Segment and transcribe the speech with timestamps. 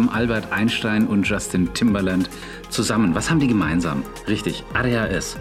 [0.00, 2.30] haben Albert Einstein und Justin Timberland
[2.70, 3.14] zusammen.
[3.14, 4.02] Was haben die gemeinsam?
[4.28, 5.36] Richtig, ADHS.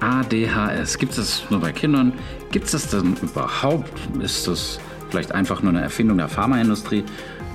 [0.00, 0.96] ADHS.
[0.96, 2.14] Gibt es das nur bei Kindern?
[2.50, 4.00] Gibt es das denn überhaupt?
[4.22, 4.80] Ist das
[5.10, 7.04] vielleicht einfach nur eine Erfindung der Pharmaindustrie?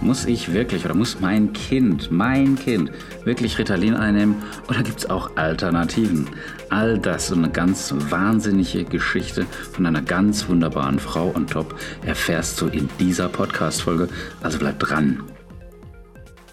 [0.01, 2.91] Muss ich wirklich oder muss mein Kind, mein Kind
[3.23, 4.35] wirklich Ritalin einnehmen
[4.67, 6.27] oder gibt es auch Alternativen?
[6.69, 12.61] All das und eine ganz wahnsinnige Geschichte von einer ganz wunderbaren Frau on top erfährst
[12.61, 14.09] du in dieser Podcast-Folge.
[14.43, 15.23] Also bleib dran.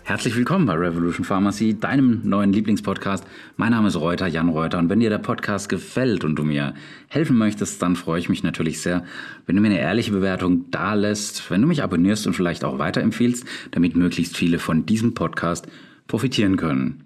[0.05, 3.25] Herzlich willkommen bei Revolution Pharmacy, deinem neuen Lieblingspodcast.
[3.57, 4.81] Mein Name ist Reuter, Jan Reuter.
[4.81, 6.75] Und wenn dir der Podcast gefällt und du mir
[7.07, 9.05] helfen möchtest, dann freue ich mich natürlich sehr,
[9.47, 12.81] wenn du mir eine ehrliche Bewertung da lässt, wenn du mich abonnierst und vielleicht auch
[12.81, 15.69] weiterempfiehlst, damit möglichst viele von diesem Podcast
[16.09, 17.05] profitieren können.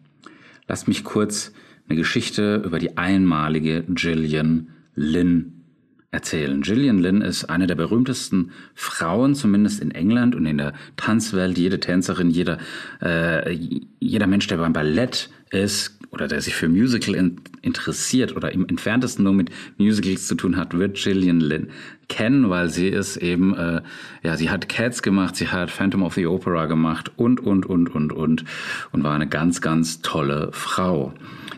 [0.67, 1.53] Lass mich kurz
[1.89, 5.56] eine Geschichte über die einmalige Gillian Lynn
[6.11, 6.63] erzählen.
[6.63, 11.59] Gillian Lynn ist eine der berühmtesten Frauen, zumindest in England und in der Tanzwelt.
[11.59, 12.59] Jede Tänzerin, jeder,
[13.03, 13.53] äh,
[14.01, 18.67] jeder Mensch, der beim Ballett ist oder der sich für Musical in, interessiert oder im
[18.67, 21.69] entferntesten nur mit Musicals zu tun hat, wird Gillian Lynn
[22.09, 23.83] kennen, weil sie ist eben, äh,
[24.23, 27.95] ja, sie hat Cats gemacht, sie hat Phantom of the Opera gemacht und, und, und,
[27.95, 28.45] und, und
[28.93, 31.13] und war eine ganz, ganz tolle Frau.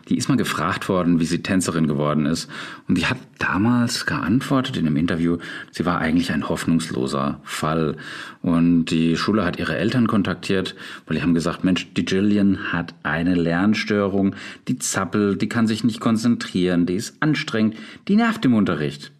[0.08, 2.48] Die ist mal gefragt worden, wie sie Tänzerin geworden ist.
[2.88, 5.38] Und die hat damals geantwortet in einem Interview,
[5.70, 7.96] sie war eigentlich ein hoffnungsloser Fall.
[8.42, 10.74] Und die Schule hat ihre Eltern kontaktiert,
[11.06, 14.34] weil die haben gesagt, Mensch, die Jillian hat eine Lernstörung,
[14.66, 17.76] die zappelt, die kann sich nicht konzentrieren, die ist anstrengend,
[18.08, 19.12] die nervt im Unterricht.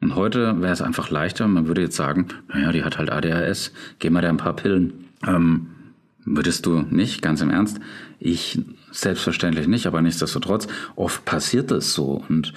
[0.00, 3.72] Und heute wäre es einfach leichter, man würde jetzt sagen, naja, die hat halt ADHS,
[3.98, 5.04] geh mal da ein paar Pillen.
[5.26, 5.66] Ähm,
[6.24, 7.80] würdest du nicht, ganz im Ernst?
[8.18, 12.22] Ich Selbstverständlich nicht, aber nichtsdestotrotz, oft passiert es so.
[12.28, 12.52] Und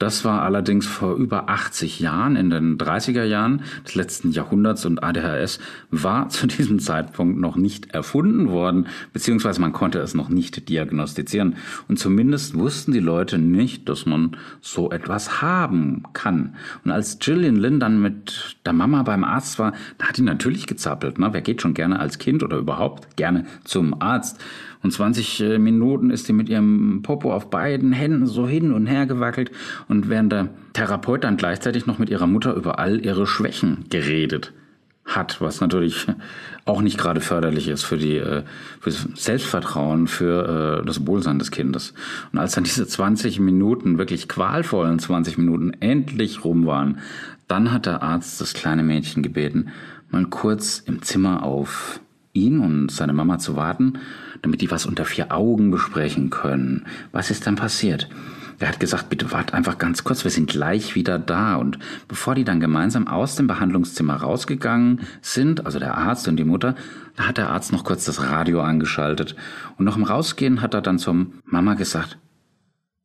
[0.00, 5.04] das war allerdings vor über 80 Jahren, in den 30er Jahren des letzten Jahrhunderts und
[5.04, 10.68] ADHS war zu diesem Zeitpunkt noch nicht erfunden worden, beziehungsweise man konnte es noch nicht
[10.68, 11.56] diagnostizieren.
[11.88, 16.56] Und zumindest wussten die Leute nicht, dass man so etwas haben kann.
[16.84, 20.66] Und als Gillian Lynn dann mit der Mama beim Arzt war, da hat die natürlich
[20.66, 21.20] gezappelt.
[21.20, 21.28] Ne?
[21.30, 24.40] Wer geht schon gerne als Kind oder überhaupt gerne zum Arzt?
[24.84, 28.86] Und 20 äh, Minuten ist sie mit ihrem Popo auf beiden Händen so hin und
[28.86, 29.50] her gewackelt
[29.88, 34.52] und während der Therapeut dann gleichzeitig noch mit ihrer Mutter über all ihre Schwächen geredet
[35.06, 36.06] hat, was natürlich
[36.66, 38.42] auch nicht gerade förderlich ist für die äh,
[38.78, 41.94] für das Selbstvertrauen, für äh, das Wohlsein des Kindes.
[42.32, 46.98] Und als dann diese 20 Minuten, wirklich qualvollen 20 Minuten endlich rum waren,
[47.48, 49.68] dann hat der Arzt das kleine Mädchen gebeten,
[50.10, 52.00] mal kurz im Zimmer auf
[52.34, 53.98] ihn und seine Mama zu warten
[54.44, 56.86] damit die was unter vier Augen besprechen können.
[57.12, 58.08] Was ist dann passiert?
[58.58, 61.56] Er hat gesagt, bitte wart einfach ganz kurz, wir sind gleich wieder da.
[61.56, 66.44] Und bevor die dann gemeinsam aus dem Behandlungszimmer rausgegangen sind, also der Arzt und die
[66.44, 66.76] Mutter,
[67.16, 69.34] da hat der Arzt noch kurz das Radio angeschaltet.
[69.76, 72.18] Und noch im Rausgehen hat er dann zum Mama gesagt,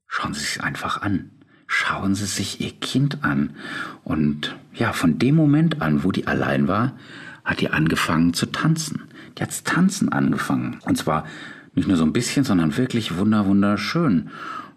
[0.08, 1.32] schauen Sie sich einfach an.
[1.66, 3.52] Schauen Sie sich Ihr Kind an.
[4.04, 6.94] Und ja, von dem Moment an, wo die allein war,
[7.46, 9.09] hat die angefangen zu tanzen.
[9.40, 10.80] Hat tanzen angefangen.
[10.86, 11.26] Und zwar
[11.76, 14.30] nicht nur so ein bisschen, sondern wirklich wunder, wunderschön.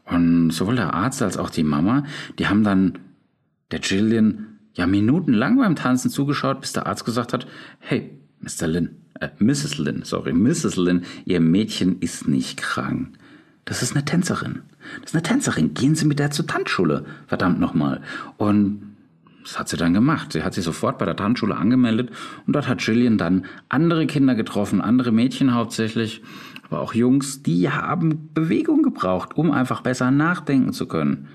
[0.04, 2.04] Und sowohl der Arzt als auch die Mama,
[2.38, 2.98] die haben dann
[3.70, 7.46] der Jillian ja minutenlang beim Tanzen zugeschaut, bis der Arzt gesagt hat,
[7.78, 8.66] hey, Mr.
[8.66, 8.90] Lin,
[9.20, 9.78] äh, Mrs.
[9.78, 10.76] Lin, sorry, Mrs.
[10.76, 13.16] Lin, Ihr Mädchen ist nicht krank.
[13.64, 14.62] Das ist eine Tänzerin.
[15.00, 15.74] Das ist eine Tänzerin.
[15.74, 17.04] Gehen Sie mit der zur Tanzschule.
[17.28, 18.00] Verdammt nochmal.
[18.36, 18.91] Und
[19.42, 20.32] das hat sie dann gemacht.
[20.32, 22.10] Sie hat sich sofort bei der Tanzschule angemeldet
[22.46, 26.22] und dort hat Gillian dann andere Kinder getroffen, andere Mädchen hauptsächlich,
[26.68, 31.28] aber auch Jungs, die haben Bewegung gebraucht, um einfach besser nachdenken zu können.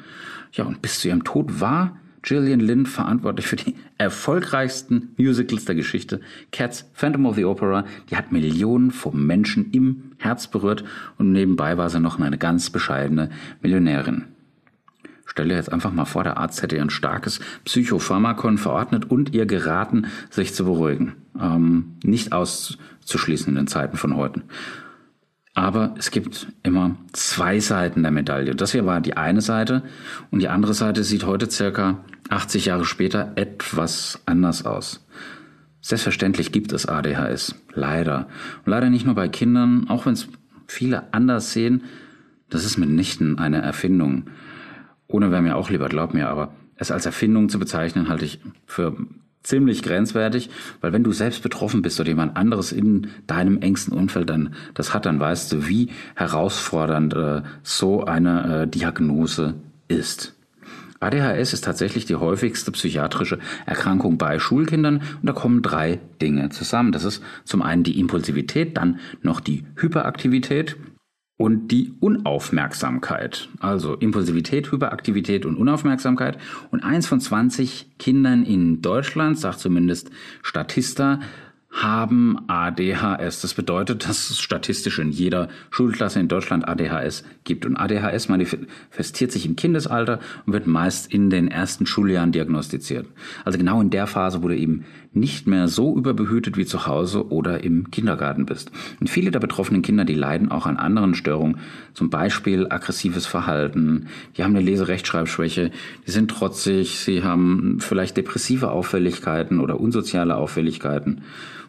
[0.54, 5.76] Ja, und bis zu ihrem Tod war Gillian Lynn verantwortlich für die erfolgreichsten Musicals der
[5.76, 6.20] Geschichte.
[6.52, 10.84] Cats, Phantom of the Opera, die hat Millionen von Menschen im Herz berührt
[11.18, 13.30] und nebenbei war sie noch eine ganz bescheidene
[13.62, 14.26] Millionärin.
[15.38, 19.36] Stell dir jetzt einfach mal vor, der Arzt hätte ihr ein starkes Psychopharmakon verordnet und
[19.36, 21.14] ihr geraten, sich zu beruhigen.
[21.40, 24.42] Ähm, nicht auszuschließen in den Zeiten von heute.
[25.54, 28.56] Aber es gibt immer zwei Seiten der Medaille.
[28.56, 29.84] Das hier war die eine Seite
[30.32, 35.06] und die andere Seite sieht heute circa 80 Jahre später etwas anders aus.
[35.82, 37.54] Selbstverständlich gibt es ADHS.
[37.76, 38.28] Leider.
[38.66, 40.30] Und leider nicht nur bei Kindern, auch wenn es
[40.66, 41.84] viele anders sehen.
[42.50, 44.32] Das ist mitnichten eine Erfindung
[45.08, 48.40] ohne wäre mir auch lieber, glaub mir, aber es als Erfindung zu bezeichnen, halte ich
[48.66, 48.96] für
[49.44, 50.50] ziemlich grenzwertig,
[50.82, 54.94] weil wenn du selbst betroffen bist oder jemand anderes in deinem engsten Umfeld dann das
[54.94, 59.56] hat, dann weißt du, wie herausfordernd äh, so eine äh, Diagnose
[59.88, 60.34] ist.
[61.00, 66.92] ADHS ist tatsächlich die häufigste psychiatrische Erkrankung bei Schulkindern und da kommen drei Dinge zusammen.
[66.92, 70.76] Das ist zum einen die Impulsivität, dann noch die Hyperaktivität
[71.38, 73.48] und die Unaufmerksamkeit.
[73.60, 76.38] Also Impulsivität, Hyperaktivität und Unaufmerksamkeit.
[76.72, 80.10] Und eins von 20 Kindern in Deutschland, sagt zumindest
[80.42, 81.20] Statista,
[81.70, 83.42] haben ADHS.
[83.42, 87.66] Das bedeutet, dass es statistisch in jeder Schulklasse in Deutschland ADHS gibt.
[87.66, 93.06] Und ADHS manifestiert sich im Kindesalter und wird meist in den ersten Schuljahren diagnostiziert.
[93.46, 97.30] Also genau in der Phase, wo du eben nicht mehr so überbehütet wie zu Hause
[97.30, 98.72] oder im Kindergarten bist.
[99.00, 101.58] Und viele der betroffenen Kinder, die leiden auch an anderen Störungen,
[101.94, 105.72] zum Beispiel aggressives Verhalten, die haben eine Leserechtschreibschwäche,
[106.06, 111.22] die sind trotzig, sie haben vielleicht depressive Auffälligkeiten oder unsoziale Auffälligkeiten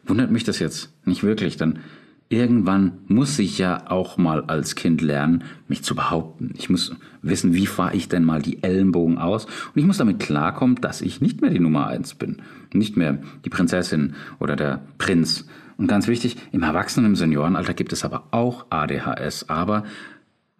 [0.09, 1.81] wundert mich das jetzt nicht wirklich, denn
[2.29, 6.53] irgendwann muss ich ja auch mal als Kind lernen, mich zu behaupten.
[6.57, 10.19] Ich muss wissen, wie fahre ich denn mal die Ellenbogen aus und ich muss damit
[10.19, 12.43] klarkommen, dass ich nicht mehr die Nummer eins bin,
[12.73, 15.47] nicht mehr die Prinzessin oder der Prinz.
[15.79, 19.85] Und ganz wichtig, im Erwachsenen- und im Seniorenalter gibt es aber auch ADHS, aber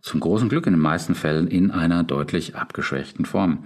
[0.01, 3.65] zum großen Glück in den meisten Fällen in einer deutlich abgeschwächten Form.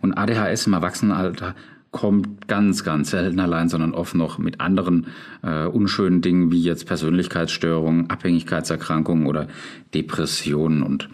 [0.00, 1.54] Und ADHS im Erwachsenenalter
[1.94, 5.06] kommt ganz, ganz selten allein, sondern oft noch mit anderen
[5.42, 9.46] äh, unschönen Dingen wie jetzt Persönlichkeitsstörungen, Abhängigkeitserkrankungen oder
[9.94, 10.82] Depressionen.
[10.82, 11.08] Und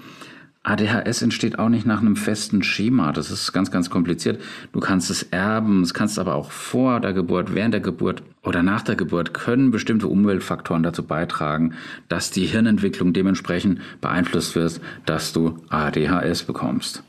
[0.63, 3.13] ADHS entsteht auch nicht nach einem festen Schema.
[3.13, 4.41] Das ist ganz, ganz kompliziert.
[4.73, 8.63] Du kannst es erben, es kannst aber auch vor der Geburt, während der Geburt oder
[8.63, 11.75] nach der Geburt können bestimmte Umweltfaktoren dazu beitragen,
[12.09, 17.05] dass die Hirnentwicklung dementsprechend beeinflusst wird, dass du ADHS bekommst.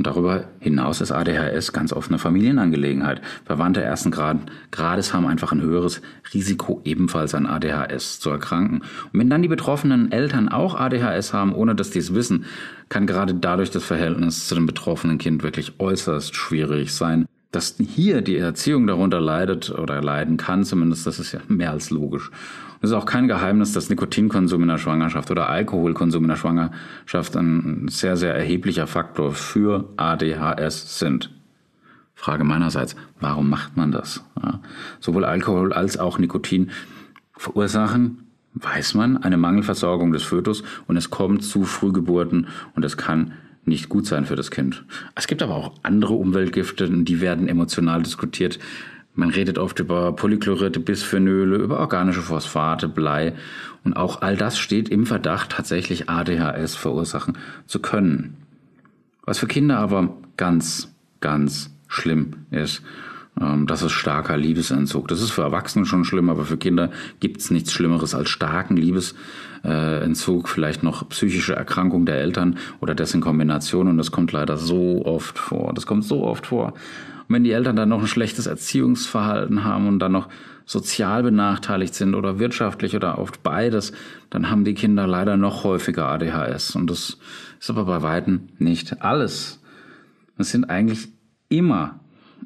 [0.00, 3.20] Und darüber hinaus ist ADHS ganz oft eine Familienangelegenheit.
[3.44, 6.00] Verwandte ersten Grades haben einfach ein höheres
[6.32, 8.78] Risiko, ebenfalls an ADHS zu erkranken.
[8.78, 12.46] Und wenn dann die betroffenen Eltern auch ADHS haben, ohne dass die es wissen,
[12.88, 17.26] kann gerade dadurch das Verhältnis zu dem betroffenen Kind wirklich äußerst schwierig sein.
[17.52, 21.90] Dass hier die Erziehung darunter leidet oder leiden kann, zumindest, das ist ja mehr als
[21.90, 22.30] logisch.
[22.82, 27.36] Es ist auch kein Geheimnis, dass Nikotinkonsum in der Schwangerschaft oder Alkoholkonsum in der Schwangerschaft
[27.36, 31.30] ein sehr, sehr erheblicher Faktor für ADHS sind.
[32.14, 34.24] Frage meinerseits, warum macht man das?
[34.42, 34.60] Ja,
[34.98, 36.70] sowohl Alkohol als auch Nikotin
[37.36, 43.32] verursachen, weiß man, eine Mangelversorgung des Fötus und es kommt zu Frühgeburten und es kann
[43.64, 44.84] nicht gut sein für das Kind.
[45.14, 48.58] Es gibt aber auch andere Umweltgifte, die werden emotional diskutiert.
[49.14, 53.34] Man redet oft über Polychloride, Bisphenole, über organische Phosphate, Blei
[53.84, 57.36] und auch all das steht im Verdacht, tatsächlich ADHS verursachen
[57.66, 58.36] zu können.
[59.24, 62.82] Was für Kinder aber ganz, ganz schlimm ist,
[63.40, 65.08] ähm, das ist starker Liebesentzug.
[65.08, 66.90] Das ist für Erwachsene schon schlimm, aber für Kinder
[67.20, 69.20] gibt es nichts Schlimmeres als starken Liebesentzug,
[69.62, 73.88] vielleicht noch psychische Erkrankung der Eltern oder dessen Kombination.
[73.88, 75.72] Und das kommt leider so oft vor.
[75.74, 76.74] Das kommt so oft vor.
[77.28, 80.28] Und wenn die Eltern dann noch ein schlechtes Erziehungsverhalten haben und dann noch
[80.64, 83.92] sozial benachteiligt sind oder wirtschaftlich oder oft beides,
[84.30, 86.76] dann haben die Kinder leider noch häufiger ADHS.
[86.76, 87.18] Und das
[87.58, 89.60] ist aber bei Weitem nicht alles.
[90.38, 91.08] Es sind eigentlich
[91.48, 92.00] immer,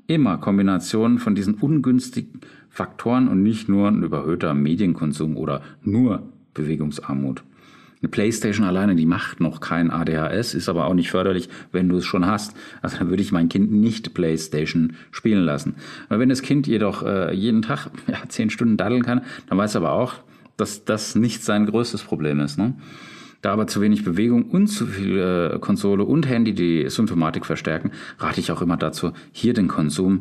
[0.07, 2.41] immer Kombinationen von diesen ungünstigen
[2.71, 6.23] Faktoren und nicht nur ein überhöhter Medienkonsum oder nur
[6.55, 7.43] Bewegungsarmut.
[8.05, 11.97] Eine Playstation alleine, die macht noch kein ADHS, ist aber auch nicht förderlich, wenn du
[11.97, 12.55] es schon hast.
[12.83, 15.77] Also dann würde ich mein Kind nicht Playstation spielen lassen.
[16.11, 19.77] Weil wenn das Kind jedoch äh, jeden Tag ja, zehn Stunden daddeln kann, dann weiß
[19.77, 20.17] aber auch,
[20.59, 22.59] dass das nicht sein größtes Problem ist.
[22.59, 22.75] Ne?
[23.41, 27.91] Da aber zu wenig Bewegung und zu viel äh, Konsole und Handy die Symptomatik verstärken,
[28.19, 30.21] rate ich auch immer dazu, hier den Konsum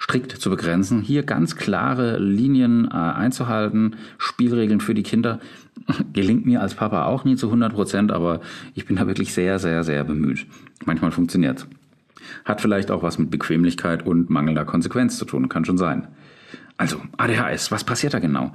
[0.00, 5.40] strikt zu begrenzen, hier ganz klare Linien äh, einzuhalten, Spielregeln für die Kinder.
[6.12, 8.40] Gelingt mir als Papa auch nie zu 100 Prozent, aber
[8.74, 10.46] ich bin da wirklich sehr, sehr, sehr bemüht.
[10.84, 11.66] Manchmal funktioniert
[12.44, 16.08] Hat vielleicht auch was mit Bequemlichkeit und mangelnder Konsequenz zu tun, kann schon sein.
[16.76, 18.52] Also, ADHS, was passiert da genau?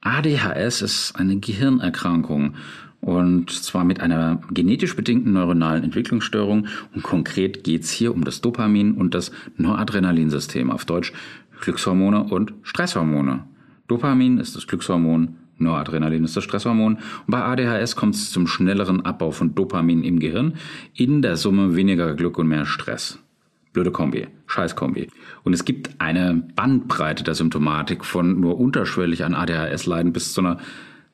[0.00, 2.54] ADHS ist eine Gehirnerkrankung
[3.02, 6.68] und zwar mit einer genetisch bedingten neuronalen Entwicklungsstörung.
[6.94, 11.12] Und konkret geht's hier um das Dopamin und das Noradrenalinsystem, auf Deutsch
[11.60, 13.44] Glückshormone und Stresshormone.
[13.88, 16.94] Dopamin ist das Glückshormon, Noradrenalin ist das Stresshormon.
[16.94, 20.54] Und bei ADHS kommt es zum schnelleren Abbau von Dopamin im Gehirn,
[20.94, 23.18] in der Summe weniger Glück und mehr Stress.
[23.72, 25.08] Blöde Kombi, Scheißkombi.
[25.42, 30.40] Und es gibt eine Bandbreite der Symptomatik von nur unterschwellig an ADHS leiden bis zu
[30.40, 30.58] einer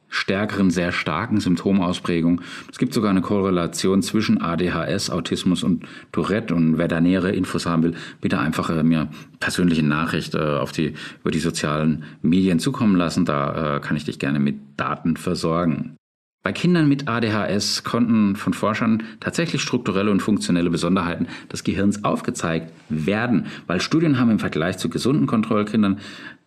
[0.09, 2.41] stärkeren, sehr starken Symptomausprägung.
[2.71, 6.55] Es gibt sogar eine Korrelation zwischen ADHS, Autismus und Tourette.
[6.55, 9.09] Und wer da nähere Infos haben will, bitte einfach äh, mir
[9.41, 13.25] persönliche Nachricht äh, auf die, über die sozialen Medien zukommen lassen.
[13.25, 15.97] Da äh, kann ich dich gerne mit Daten versorgen.
[16.45, 22.73] Bei Kindern mit ADHS konnten von Forschern tatsächlich strukturelle und funktionelle Besonderheiten des Gehirns aufgezeigt
[22.89, 25.99] werden, weil Studien haben im Vergleich zu gesunden Kontrollkindern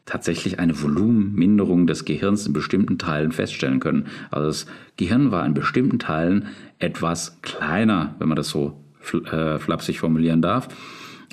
[0.05, 4.07] tatsächlich eine Volumenminderung des Gehirns in bestimmten Teilen feststellen können.
[4.29, 4.65] Also das
[4.97, 6.47] Gehirn war in bestimmten Teilen
[6.79, 10.67] etwas kleiner, wenn man das so äh, flapsig formulieren darf.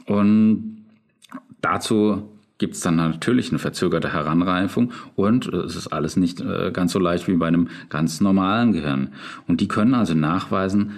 [0.07, 0.85] Und
[1.61, 6.93] dazu gibt es dann natürlich eine verzögerte Heranreifung und es ist alles nicht äh, ganz
[6.93, 9.13] so leicht wie bei einem ganz normalen Gehirn.
[9.47, 10.91] Und die können also nachweisen,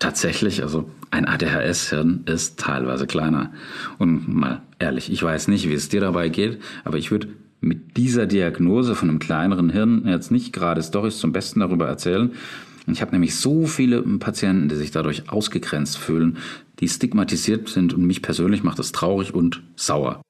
[0.00, 3.52] tatsächlich, also ein ADHS-Hirn ist teilweise kleiner.
[3.98, 7.28] Und mal ehrlich, ich weiß nicht, wie es dir dabei geht, aber ich würde
[7.60, 12.32] mit dieser Diagnose von einem kleineren Hirn jetzt nicht gerade Storys zum Besten darüber erzählen.
[12.86, 16.38] Ich habe nämlich so viele Patienten, die sich dadurch ausgegrenzt fühlen,
[16.80, 20.22] die stigmatisiert sind und mich persönlich macht das traurig und sauer.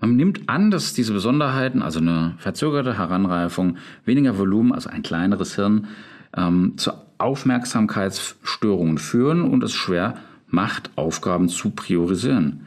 [0.00, 5.56] Man nimmt an, dass diese Besonderheiten, also eine verzögerte Heranreifung, weniger Volumen, also ein kleineres
[5.56, 5.88] Hirn,
[6.34, 10.16] ähm, zu Aufmerksamkeitsstörungen führen und es schwer
[10.48, 12.66] macht, Aufgaben zu priorisieren.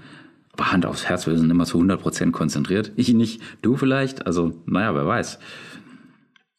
[0.53, 2.91] Aber Hand aufs Herz, wir sind immer zu 100% konzentriert.
[2.95, 5.39] Ich nicht, du vielleicht, also naja, wer weiß.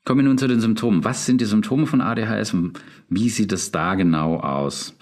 [0.05, 1.05] Kommen wir nun zu den Symptomen.
[1.05, 4.97] Was sind die Symptome von ADHS und wie sieht es da genau aus?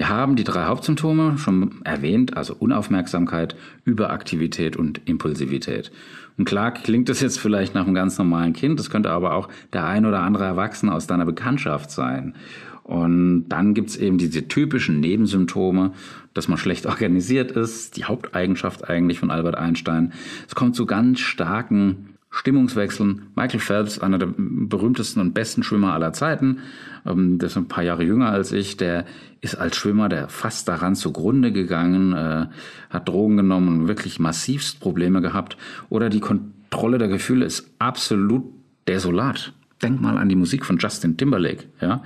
[0.00, 3.54] Wir haben die drei Hauptsymptome schon erwähnt, also Unaufmerksamkeit,
[3.84, 5.92] Überaktivität und Impulsivität.
[6.38, 9.50] Und klar klingt das jetzt vielleicht nach einem ganz normalen Kind, das könnte aber auch
[9.74, 12.34] der ein oder andere Erwachsene aus deiner Bekanntschaft sein.
[12.82, 15.92] Und dann gibt's eben diese typischen Nebensymptome,
[16.32, 20.14] dass man schlecht organisiert ist, die Haupteigenschaft eigentlich von Albert Einstein.
[20.48, 23.26] Es kommt zu ganz starken Stimmungswechseln.
[23.34, 26.58] Michael Phelps, einer der berühmtesten und besten Schwimmer aller Zeiten,
[27.04, 29.04] ähm, der ist ein paar Jahre jünger als ich, der
[29.40, 32.46] ist als Schwimmer der fast daran zugrunde gegangen, äh,
[32.88, 35.56] hat Drogen genommen wirklich massivst Probleme gehabt.
[35.88, 38.44] Oder die Kontrolle der Gefühle ist absolut
[38.86, 39.52] desolat.
[39.82, 42.02] Denk mal an die Musik von Justin Timberlake, ja.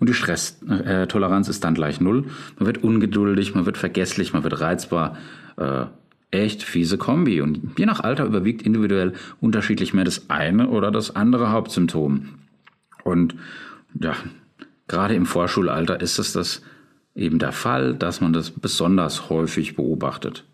[0.00, 2.26] Und die Stresstoleranz ist dann gleich null.
[2.58, 5.16] Man wird ungeduldig, man wird vergesslich, man wird reizbar.
[5.56, 5.86] Äh,
[6.34, 7.40] echt fiese Kombi.
[7.40, 12.30] Und je nach Alter überwiegt individuell unterschiedlich mehr das eine oder das andere Hauptsymptom.
[13.04, 13.34] Und
[14.00, 14.14] ja,
[14.88, 16.62] gerade im Vorschulalter ist es das
[17.14, 20.44] eben der Fall, dass man das besonders häufig beobachtet.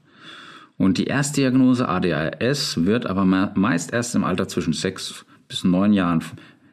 [0.76, 6.22] Und die Erstdiagnose ADHS wird aber meist erst im Alter zwischen sechs bis neun Jahren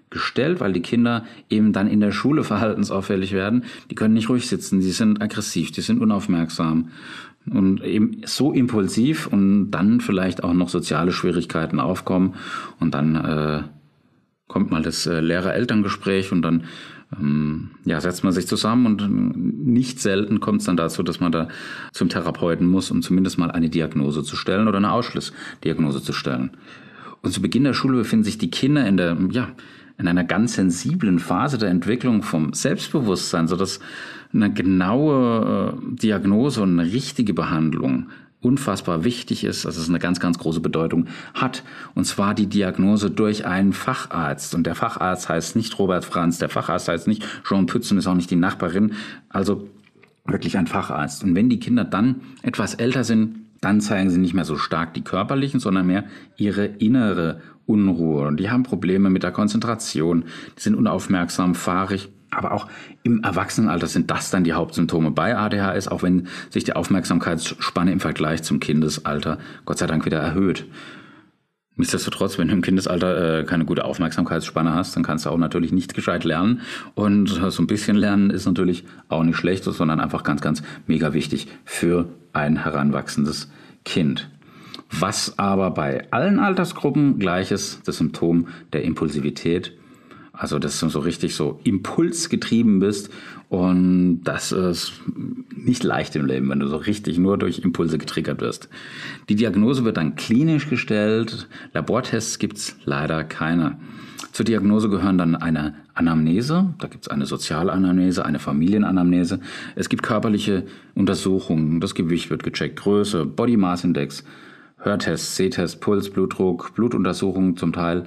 [0.10, 3.66] gestellt, weil die Kinder eben dann in der Schule verhaltensauffällig werden.
[3.90, 6.90] Die können nicht ruhig sitzen, die sind aggressiv, die sind unaufmerksam
[7.52, 12.36] und eben so impulsiv und dann vielleicht auch noch soziale Schwierigkeiten aufkommen
[12.80, 13.64] und dann äh,
[14.48, 16.64] kommt mal das äh, Lehrer-Elterngespräch und dann
[17.18, 21.32] ähm, ja, setzt man sich zusammen und nicht selten kommt es dann dazu, dass man
[21.32, 21.48] da
[21.94, 26.52] zum Therapeuten muss, um zumindest mal eine Diagnose zu stellen oder eine Ausschlussdiagnose zu stellen.
[27.22, 29.50] Und zu Beginn der Schule befinden sich die Kinder in der, ja,
[29.98, 33.80] in einer ganz sensiblen Phase der Entwicklung vom Selbstbewusstsein, sodass
[34.34, 38.08] eine genaue äh, Diagnose und eine richtige Behandlung
[38.42, 41.64] unfassbar wichtig ist, dass es eine ganz, ganz große Bedeutung hat.
[41.96, 44.54] Und zwar die Diagnose durch einen Facharzt.
[44.54, 48.14] Und der Facharzt heißt nicht Robert Franz, der Facharzt heißt nicht Jean Pützen, ist auch
[48.14, 48.94] nicht die Nachbarin.
[49.30, 49.68] Also
[50.26, 51.24] wirklich ein Facharzt.
[51.24, 54.94] Und wenn die Kinder dann etwas älter sind, dann zeigen sie nicht mehr so stark
[54.94, 56.06] die körperlichen, sondern mehr
[56.38, 58.28] ihre innere Unruhe.
[58.28, 60.26] Und die haben Probleme mit der Konzentration,
[60.58, 62.10] die sind unaufmerksam, fahrig.
[62.30, 62.68] Aber auch
[63.04, 68.02] im Erwachsenenalter sind das dann die Hauptsymptome bei ADHS, auch wenn sich die Aufmerksamkeitsspanne im
[68.02, 70.66] Vergleich zum Kindesalter Gott sei Dank wieder erhöht.
[71.78, 75.72] Nichtsdestotrotz, wenn du im Kindesalter äh, keine gute Aufmerksamkeitsspanne hast, dann kannst du auch natürlich
[75.72, 76.62] nicht gescheit lernen.
[76.96, 81.14] Und so ein bisschen lernen ist natürlich auch nicht schlecht, sondern einfach ganz, ganz mega
[81.14, 83.52] wichtig für ein heranwachsendes
[83.86, 84.30] Kind.
[84.90, 89.74] Was aber bei allen Altersgruppen gleich ist, das Symptom der Impulsivität
[90.38, 93.10] also, dass du so richtig so impulsgetrieben bist
[93.50, 94.94] und das ist
[95.50, 98.70] nicht leicht im Leben, wenn du so richtig nur durch Impulse getriggert wirst.
[99.30, 101.48] Die Diagnose wird dann klinisch gestellt.
[101.74, 103.78] Labortests gibt's leider keine.
[104.32, 109.40] Zur Diagnose gehören dann eine Anamnese, da gibt's eine Sozialanamnese, eine Familienanamnese.
[109.76, 114.24] Es gibt körperliche Untersuchungen, das Gewicht wird gecheckt, Größe, Body Mass Index,
[114.78, 118.06] Hörtest, Sehtest, Puls, Blutdruck, Blutuntersuchungen zum Teil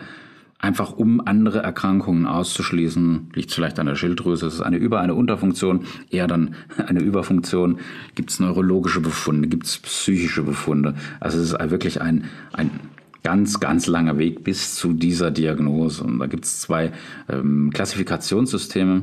[0.60, 3.30] einfach um andere Erkrankungen auszuschließen.
[3.34, 6.54] Liegt vielleicht an der Schilddrüse, es ist eine Über-, eine Unterfunktion, eher dann
[6.86, 7.78] eine Überfunktion.
[8.14, 10.94] Gibt es neurologische Befunde, gibt es psychische Befunde.
[11.18, 12.70] Also es ist wirklich ein, ein
[13.22, 16.04] ganz, ganz langer Weg bis zu dieser Diagnose.
[16.04, 16.92] Und da gibt es zwei
[17.28, 19.02] ähm, Klassifikationssysteme.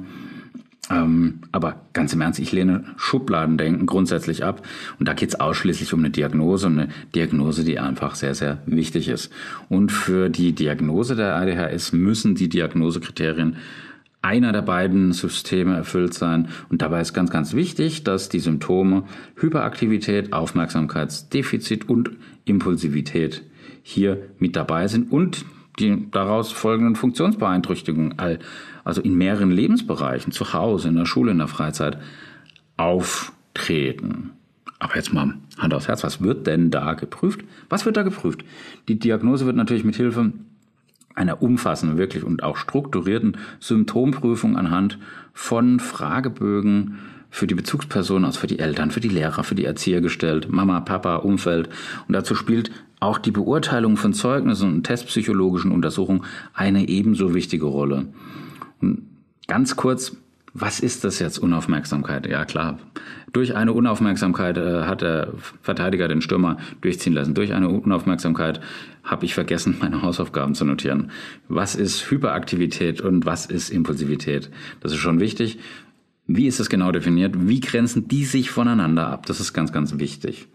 [0.89, 4.65] Ähm, aber ganz im Ernst, ich lehne Schubladendenken grundsätzlich ab.
[4.99, 9.09] Und da geht es ausschließlich um eine Diagnose, eine Diagnose, die einfach sehr, sehr wichtig
[9.09, 9.31] ist.
[9.69, 13.57] Und für die Diagnose der ADHS müssen die Diagnosekriterien
[14.21, 16.49] einer der beiden Systeme erfüllt sein.
[16.69, 19.03] Und dabei ist ganz, ganz wichtig, dass die Symptome
[19.35, 22.11] Hyperaktivität, Aufmerksamkeitsdefizit und
[22.45, 23.43] Impulsivität
[23.83, 25.45] hier mit dabei sind und
[25.79, 28.15] die daraus folgenden Funktionsbeeinträchtigungen,
[28.83, 31.97] also in mehreren Lebensbereichen, zu Hause, in der Schule, in der Freizeit,
[32.77, 34.31] auftreten.
[34.79, 37.41] Aber jetzt mal Hand aufs Herz, was wird denn da geprüft?
[37.69, 38.43] Was wird da geprüft?
[38.87, 40.33] Die Diagnose wird natürlich mit Hilfe
[41.15, 44.99] einer umfassenden, wirklich und auch strukturierten Symptomprüfung anhand
[45.33, 46.99] von Fragebögen
[47.37, 50.79] für die Bezugspersonen, also für die Eltern, für die Lehrer, für die Erzieher gestellt, Mama,
[50.79, 51.69] Papa, Umfeld.
[52.07, 56.23] Und dazu spielt auch die Beurteilung von Zeugnissen und testpsychologischen Untersuchungen
[56.55, 58.07] eine ebenso wichtige Rolle.
[58.81, 59.03] Und
[59.47, 60.17] ganz kurz,
[60.55, 62.25] was ist das jetzt Unaufmerksamkeit?
[62.25, 62.79] Ja klar,
[63.33, 67.35] durch eine Unaufmerksamkeit äh, hat der Verteidiger den Stürmer durchziehen lassen.
[67.35, 68.61] Durch eine Unaufmerksamkeit
[69.03, 71.11] habe ich vergessen, meine Hausaufgaben zu notieren.
[71.47, 74.49] Was ist Hyperaktivität und was ist Impulsivität?
[74.79, 75.59] Das ist schon wichtig.
[76.27, 77.47] Wie ist es genau definiert?
[77.47, 79.25] Wie grenzen die sich voneinander ab?
[79.25, 80.47] Das ist ganz, ganz wichtig.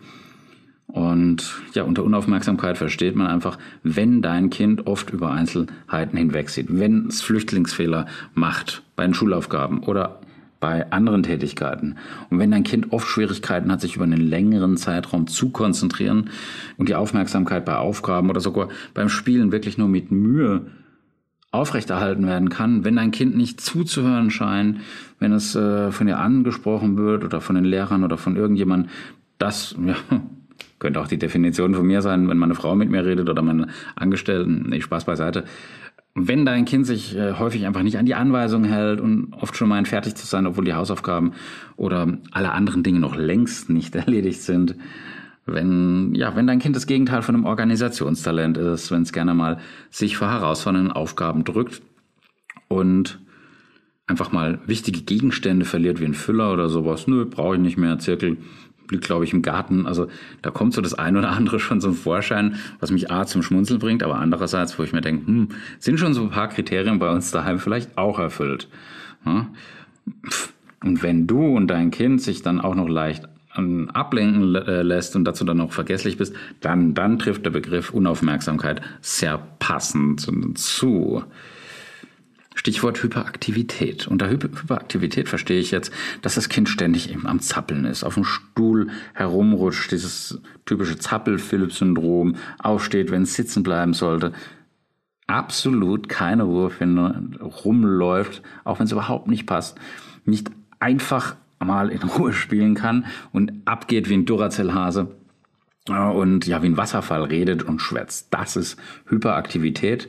[0.86, 7.06] Und ja, unter Unaufmerksamkeit versteht man einfach, wenn dein Kind oft über Einzelheiten hinwegsieht, wenn
[7.06, 10.20] es Flüchtlingsfehler macht bei den Schulaufgaben oder
[10.60, 11.96] bei anderen Tätigkeiten.
[12.28, 16.28] Und wenn dein Kind oft Schwierigkeiten hat, sich über einen längeren Zeitraum zu konzentrieren
[16.76, 20.66] und die Aufmerksamkeit bei Aufgaben oder sogar beim Spielen wirklich nur mit Mühe
[21.52, 24.80] aufrechterhalten werden kann, wenn dein Kind nicht zuzuhören scheint,
[25.21, 28.90] wenn es äh, von dir angesprochen wird oder von den Lehrern oder von irgendjemandem,
[29.38, 29.94] das ja,
[30.78, 33.68] könnte auch die Definition von mir sein, wenn meine Frau mit mir redet oder meine
[33.94, 35.44] Angestellten, nee, Spaß beiseite,
[36.14, 39.68] wenn dein Kind sich äh, häufig einfach nicht an die Anweisungen hält und oft schon
[39.68, 41.32] meint, fertig zu sein, obwohl die Hausaufgaben
[41.76, 44.75] oder alle anderen Dinge noch längst nicht erledigt sind,
[45.46, 49.58] wenn, ja, wenn dein Kind das Gegenteil von einem Organisationstalent ist, wenn es gerne mal
[49.90, 51.82] sich vor herausfordernden Aufgaben drückt
[52.68, 53.20] und
[54.06, 57.98] einfach mal wichtige Gegenstände verliert, wie ein Füller oder sowas, nö, brauche ich nicht mehr,
[57.98, 58.37] Zirkel,
[58.90, 59.87] liegt, glaube ich, im Garten.
[59.87, 60.09] Also
[60.42, 63.81] da kommt so das ein oder andere schon zum Vorschein, was mich A zum Schmunzeln
[63.81, 67.11] bringt, aber andererseits, wo ich mir denke, hm, sind schon so ein paar Kriterien bei
[67.11, 68.68] uns daheim vielleicht auch erfüllt.
[69.24, 69.48] Ja?
[70.85, 75.24] Und wenn du und dein Kind sich dann auch noch leicht ablenken äh, lässt und
[75.24, 80.26] dazu dann noch vergesslich bist, dann, dann trifft der Begriff Unaufmerksamkeit sehr passend
[80.58, 81.24] zu.
[82.54, 84.06] Stichwort Hyperaktivität.
[84.08, 88.24] Unter Hyperaktivität verstehe ich jetzt, dass das Kind ständig eben am Zappeln ist, auf dem
[88.24, 94.32] Stuhl herumrutscht, dieses typische Zappel-Philipp-Syndrom, aufsteht, wenn es sitzen bleiben sollte,
[95.26, 99.78] absolut keine Ruhe findet, rumläuft, auch wenn es überhaupt nicht passt,
[100.24, 105.16] nicht einfach mal in Ruhe spielen kann und abgeht wie ein Duracell-Hase
[105.88, 108.29] und ja, wie ein Wasserfall redet und schwätzt.
[108.31, 110.09] Das ist Hyperaktivität.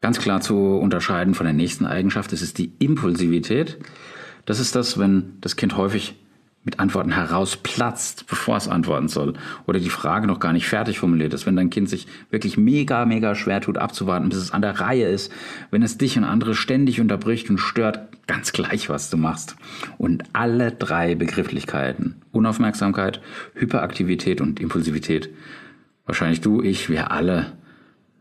[0.00, 3.78] Ganz klar zu unterscheiden von der nächsten Eigenschaft, das ist die Impulsivität.
[4.46, 6.16] Das ist das, wenn das Kind häufig
[6.62, 9.32] mit Antworten herausplatzt, bevor es antworten soll.
[9.66, 11.46] Oder die Frage noch gar nicht fertig formuliert ist.
[11.46, 15.08] Wenn dein Kind sich wirklich mega, mega schwer tut, abzuwarten, bis es an der Reihe
[15.08, 15.32] ist.
[15.70, 19.56] Wenn es dich und andere ständig unterbricht und stört, ganz gleich, was du machst.
[19.96, 23.22] Und alle drei Begrifflichkeiten, Unaufmerksamkeit,
[23.54, 25.30] Hyperaktivität und Impulsivität,
[26.04, 27.52] wahrscheinlich du, ich, wir alle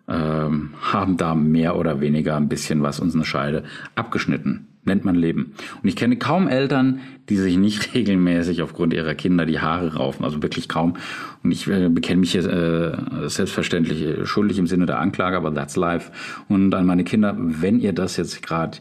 [0.07, 4.68] ähm, haben da mehr oder weniger ein bisschen was uns eine Scheide abgeschnitten.
[4.85, 5.53] Nennt man Leben.
[5.83, 10.23] Und ich kenne kaum Eltern, die sich nicht regelmäßig aufgrund ihrer Kinder die Haare raufen.
[10.23, 10.95] Also wirklich kaum.
[11.43, 15.53] Und ich äh, bekenne mich hier äh, selbstverständlich äh, schuldig im Sinne der Anklage, aber
[15.53, 16.11] that's life.
[16.47, 18.79] Und an meine Kinder, wenn ihr das jetzt gerade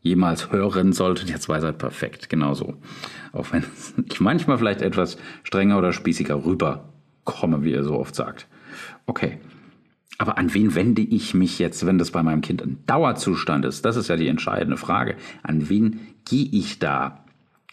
[0.00, 2.74] jemals hören solltet, jetzt weiß ihr perfekt, genauso.
[3.32, 3.64] Auch wenn
[4.10, 8.46] ich manchmal vielleicht etwas strenger oder spießiger rüberkomme, wie ihr so oft sagt.
[9.06, 9.38] Okay.
[10.18, 13.84] Aber an wen wende ich mich jetzt, wenn das bei meinem Kind ein Dauerzustand ist?
[13.84, 15.16] Das ist ja die entscheidende Frage.
[15.44, 17.24] An wen gehe ich da?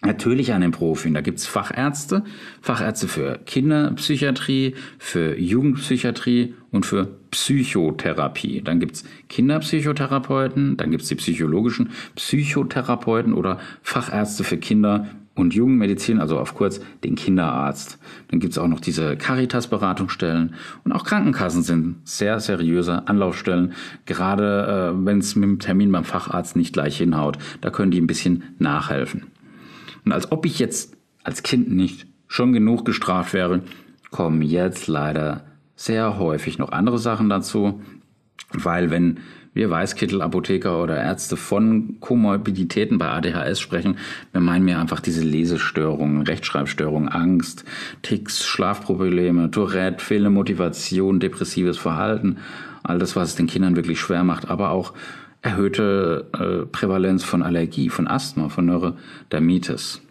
[0.01, 1.11] Natürlich an den Profi.
[1.11, 2.23] Da gibt's Fachärzte,
[2.61, 8.61] Fachärzte für Kinderpsychiatrie, für Jugendpsychiatrie und für Psychotherapie.
[8.61, 16.39] Dann gibt's Kinderpsychotherapeuten, dann gibt's die psychologischen Psychotherapeuten oder Fachärzte für Kinder und Jugendmedizin, also
[16.39, 17.99] auf kurz den Kinderarzt.
[18.29, 23.73] Dann gibt's auch noch diese Caritas-Beratungsstellen und auch Krankenkassen sind sehr seriöse Anlaufstellen,
[24.05, 27.37] gerade äh, wenn es mit dem Termin beim Facharzt nicht gleich hinhaut.
[27.61, 29.25] Da können die ein bisschen nachhelfen.
[30.05, 33.61] Und als ob ich jetzt als Kind nicht schon genug gestraft wäre,
[34.11, 35.45] kommen jetzt leider
[35.75, 37.81] sehr häufig noch andere Sachen dazu,
[38.53, 39.19] weil wenn
[39.55, 43.97] wir Weißkittelapotheker oder Ärzte von Komorbiditäten bei ADHS sprechen,
[44.33, 47.63] wir meinen mir einfach diese Lesestörungen, Rechtschreibstörungen, Angst,
[48.03, 52.37] Ticks, Schlafprobleme, Tourette, fehlende Motivation, depressives Verhalten,
[52.83, 54.93] all das, was es den Kindern wirklich schwer macht, aber auch
[55.41, 60.01] erhöhte äh, Prävalenz von Allergie, von Asthma, von Neurodermitis.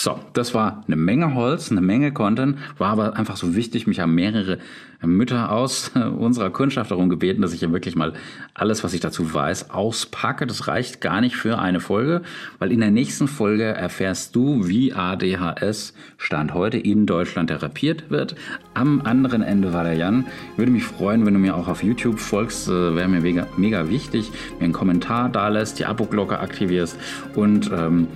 [0.00, 3.88] So, das war eine Menge Holz, eine Menge Content, war aber einfach so wichtig.
[3.88, 4.58] Mich haben mehrere
[5.02, 8.12] Mütter aus unserer Kundschaft darum gebeten, dass ich ja wirklich mal
[8.54, 10.46] alles, was ich dazu weiß, auspacke.
[10.46, 12.22] Das reicht gar nicht für eine Folge,
[12.60, 18.36] weil in der nächsten Folge erfährst du, wie ADHS Stand heute in Deutschland therapiert wird.
[18.74, 20.26] Am anderen Ende war der Jan.
[20.52, 23.48] Ich würde mich freuen, wenn du mir auch auf YouTube folgst, äh, wäre mir mega,
[23.56, 24.30] mega wichtig,
[24.60, 26.96] mir einen Kommentar da lässt, die Abo-Glocke aktivierst
[27.34, 28.06] und ähm,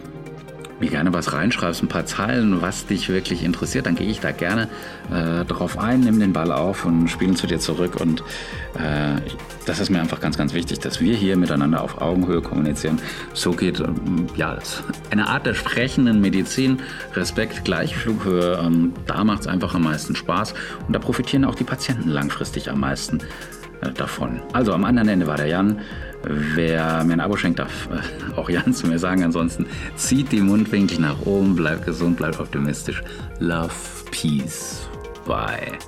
[0.82, 4.32] mir gerne was reinschreibst, ein paar Zeilen, was dich wirklich interessiert, dann gehe ich da
[4.32, 4.68] gerne
[5.12, 8.00] äh, drauf ein, nimm den Ball auf und spielen zu dir zurück.
[8.00, 8.20] Und
[8.74, 9.20] äh,
[9.64, 13.00] das ist mir einfach ganz, ganz wichtig, dass wir hier miteinander auf Augenhöhe kommunizieren.
[13.32, 14.58] So geht ähm, ja
[15.10, 16.80] eine Art der sprechenden Medizin,
[17.14, 18.60] Respekt, gleiche Flughöhe.
[18.60, 20.52] Ähm, da macht es einfach am meisten Spaß
[20.86, 23.20] und da profitieren auch die Patienten langfristig am meisten
[23.82, 24.40] äh, davon.
[24.52, 25.80] Also am anderen Ende war der Jan.
[26.24, 29.24] Wer mir ein Abo schenkt, darf äh, auch Jan zu mir sagen.
[29.24, 33.02] Ansonsten zieht die Mundwinkel nach oben, bleibt gesund, bleibt optimistisch.
[33.38, 33.70] Love,
[34.10, 34.88] Peace.
[35.26, 35.78] Bye.